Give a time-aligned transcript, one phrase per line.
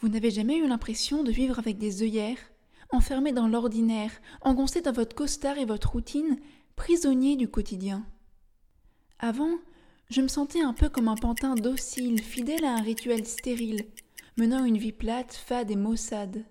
[0.00, 2.38] Vous n'avez jamais eu l'impression de vivre avec des œillères,
[2.90, 4.10] enfermé dans l'ordinaire,
[4.42, 6.38] engoncé dans votre costard et votre routine,
[6.76, 8.04] prisonnier du quotidien
[9.18, 9.56] Avant,
[10.10, 13.86] je me sentais un peu comme un pantin docile, fidèle à un rituel stérile,
[14.36, 16.44] menant une vie plate, fade et maussade.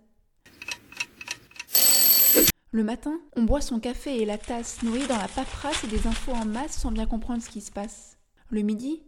[2.71, 6.07] Le matin, on boit son café et la tasse, noyé dans la paperasse et des
[6.07, 8.18] infos en masse sans bien comprendre ce qui se passe.
[8.50, 9.04] Le midi,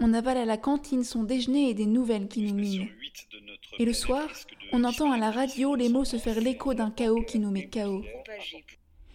[0.00, 2.88] on avale à la cantine son déjeuner et des nouvelles qui nous minent.
[3.78, 4.28] Et le soir,
[4.72, 7.68] on entend à la radio les mots se faire l'écho d'un chaos qui nous met
[7.68, 8.04] chaos.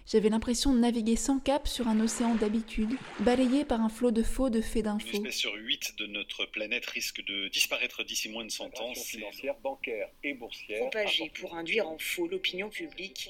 [0.07, 4.21] J'avais l'impression de naviguer sans cap sur un océan d'habitude, balayé par un flot de
[4.21, 5.07] faux de faits d'infos.
[5.17, 8.93] Une espèce sur huit de notre planète risque de disparaître d'ici moins de 100 ans.
[8.93, 10.81] financière, bancaire et boursière.
[10.81, 13.27] Propagée pour induire en faux l'opinion publique.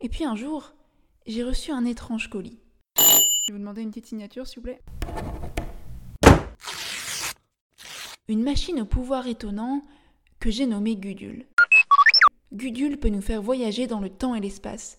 [0.00, 0.72] Et puis un jour,
[1.26, 2.58] j'ai reçu un étrange colis.
[2.96, 3.02] Je
[3.48, 4.80] vais vous demander une petite signature, s'il vous plaît.
[8.30, 9.80] Une machine au pouvoir étonnant
[10.38, 11.46] que j'ai nommée Gudule.
[12.52, 14.98] Gudule peut nous faire voyager dans le temps et l'espace,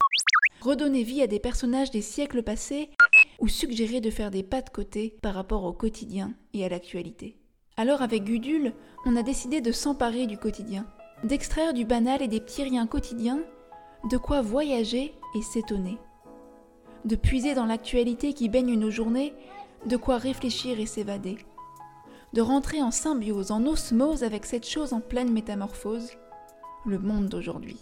[0.62, 2.90] redonner vie à des personnages des siècles passés
[3.38, 7.38] ou suggérer de faire des pas de côté par rapport au quotidien et à l'actualité.
[7.78, 8.74] Alors avec Gudule,
[9.06, 10.88] on a décidé de s'emparer du quotidien,
[11.24, 13.44] d'extraire du banal et des petits riens quotidiens
[14.10, 16.00] de quoi voyager et s'étonner,
[17.06, 19.36] de puiser dans l'actualité qui baigne nos journées,
[19.86, 21.38] de quoi réfléchir et s'évader,
[22.34, 26.12] de rentrer en symbiose, en osmose avec cette chose en pleine métamorphose,
[26.86, 27.78] le monde d'aujourd'hui.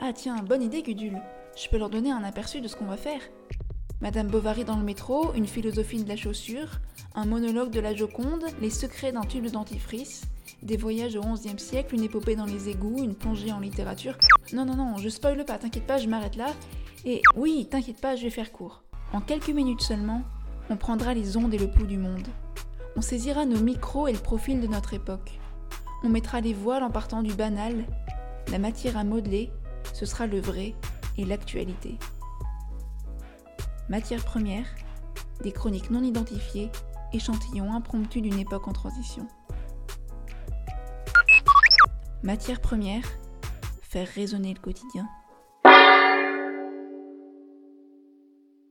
[0.00, 1.20] Ah tiens, bonne idée Gudule,
[1.56, 3.20] je peux leur donner un aperçu de ce qu'on va faire.
[4.00, 6.80] Madame Bovary dans le métro, une philosophie de la chaussure,
[7.14, 10.22] un monologue de la Joconde, les secrets d'un tube de dentifrice,
[10.62, 14.16] des voyages au XIe siècle, une épopée dans les égouts, une plongée en littérature.
[14.52, 16.48] Non, non, non, je spoile pas, t'inquiète pas, je m'arrête là.
[17.04, 18.82] Et oui, t'inquiète pas, je vais faire court.
[19.12, 20.22] En quelques minutes seulement,
[20.70, 22.28] on prendra les ondes et le pouls du monde.
[22.96, 25.38] On saisira nos micros et le profil de notre époque.
[26.02, 27.84] On mettra les voiles en partant du banal,
[28.50, 29.52] la matière à modeler,
[29.92, 30.74] ce sera le vrai
[31.16, 31.98] et l'actualité.
[33.88, 34.66] Matière première,
[35.42, 36.70] des chroniques non identifiées,
[37.12, 39.26] échantillons impromptus d'une époque en transition.
[42.22, 43.04] Matière première,
[43.82, 45.08] faire résonner le quotidien.